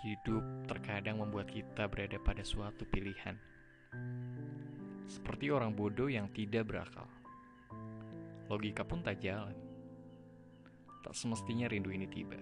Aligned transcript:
Hidup 0.00 0.64
terkadang 0.64 1.20
membuat 1.20 1.52
kita 1.52 1.84
berada 1.84 2.16
pada 2.24 2.40
suatu 2.40 2.88
pilihan. 2.88 3.36
Seperti 5.04 5.52
orang 5.52 5.76
bodoh 5.76 6.08
yang 6.08 6.32
tidak 6.32 6.72
berakal. 6.72 7.04
Logika 8.48 8.80
pun 8.80 9.04
tak 9.04 9.20
jalan. 9.20 9.52
Tak 11.04 11.12
semestinya 11.12 11.68
rindu 11.68 11.92
ini 11.92 12.08
tiba. 12.08 12.40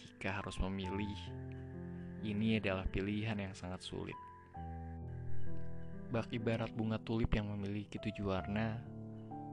Jika 0.00 0.40
harus 0.40 0.56
memilih, 0.64 1.20
ini 2.24 2.56
adalah 2.56 2.88
pilihan 2.88 3.36
yang 3.36 3.52
sangat 3.52 3.84
sulit. 3.84 4.16
Bak 6.08 6.32
ibarat 6.32 6.72
bunga 6.72 6.96
tulip 7.04 7.36
yang 7.36 7.52
memiliki 7.52 8.00
tujuh 8.00 8.32
warna, 8.32 8.80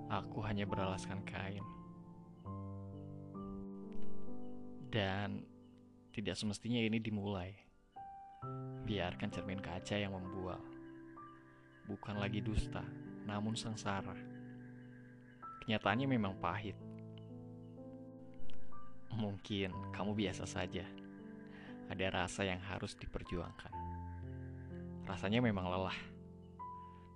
aku 0.08 0.40
hanya 0.48 0.64
beralaskan 0.64 1.20
kain. 1.28 1.68
Dan 4.88 5.53
tidak 6.14 6.38
semestinya 6.38 6.78
ini 6.78 7.02
dimulai. 7.02 7.50
Biarkan 8.86 9.34
cermin 9.34 9.58
kaca 9.58 9.98
yang 9.98 10.14
membual. 10.14 10.62
Bukan 11.90 12.22
lagi 12.22 12.38
dusta, 12.38 12.86
namun 13.26 13.58
sengsara. 13.58 14.14
Kenyataannya 15.66 16.06
memang 16.06 16.38
pahit. 16.38 16.78
Mungkin 19.10 19.74
kamu 19.90 20.14
biasa 20.14 20.46
saja. 20.46 20.86
Ada 21.90 22.14
rasa 22.14 22.46
yang 22.46 22.62
harus 22.62 22.94
diperjuangkan. 22.94 23.74
Rasanya 25.10 25.42
memang 25.42 25.66
lelah. 25.66 25.98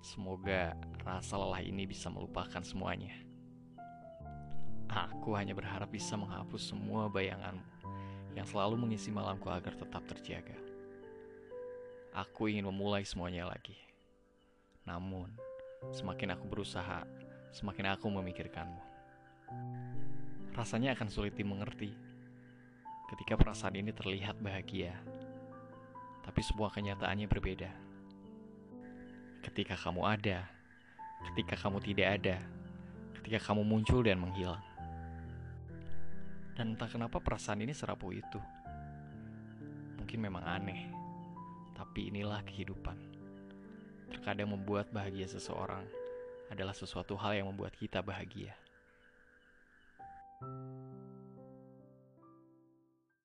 Semoga 0.01 0.73
rasa 1.05 1.37
lelah 1.37 1.61
ini 1.61 1.85
bisa 1.85 2.09
melupakan 2.09 2.65
semuanya. 2.65 3.13
Aku 4.89 5.37
hanya 5.37 5.53
berharap 5.53 5.93
bisa 5.93 6.17
menghapus 6.17 6.73
semua 6.73 7.05
bayanganmu 7.13 7.76
yang 8.37 8.45
selalu 8.45 8.77
mengisi 8.77 9.09
malamku 9.09 9.49
agar 9.49 9.73
tetap 9.73 10.05
terjaga. 10.05 10.53
Aku 12.13 12.45
ingin 12.45 12.69
memulai 12.69 13.01
semuanya 13.01 13.49
lagi. 13.49 13.73
Namun, 14.85 15.33
semakin 15.89 16.37
aku 16.37 16.45
berusaha, 16.45 17.01
semakin 17.49 17.97
aku 17.97 18.05
memikirkanmu. 18.13 18.81
Rasanya 20.53 20.93
akan 20.93 21.09
sulit 21.09 21.33
dimengerti 21.33 21.93
ketika 23.09 23.33
perasaan 23.39 23.73
ini 23.73 23.89
terlihat 23.89 24.37
bahagia, 24.37 24.93
tapi 26.21 26.41
semua 26.45 26.69
kenyataannya 26.69 27.25
berbeda. 27.25 27.71
Ketika 29.41 29.79
kamu 29.79 30.01
ada, 30.05 30.45
ketika 31.31 31.55
kamu 31.57 31.79
tidak 31.81 32.07
ada, 32.21 32.37
ketika 33.17 33.39
kamu 33.49 33.65
muncul 33.65 34.03
dan 34.03 34.21
menghilang. 34.21 34.61
Dan 36.57 36.73
entah 36.73 36.89
kenapa 36.89 37.21
perasaan 37.21 37.61
ini 37.61 37.69
serapuh 37.69 38.09
itu. 38.17 38.41
Mungkin 40.01 40.17
memang 40.17 40.41
aneh, 40.41 40.89
tapi 41.77 42.09
inilah 42.09 42.41
kehidupan. 42.41 42.97
Terkadang 44.09 44.57
membuat 44.57 44.89
bahagia 44.89 45.29
seseorang 45.29 45.85
adalah 46.49 46.73
sesuatu 46.73 47.13
hal 47.13 47.37
yang 47.37 47.53
membuat 47.53 47.77
kita 47.77 48.01
bahagia. 48.01 48.57
thank 50.37 50.53
you 50.53 50.86